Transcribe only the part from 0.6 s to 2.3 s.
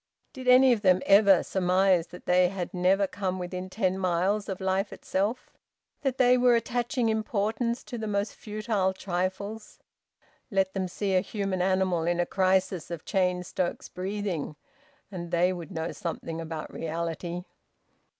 of them ever surmise that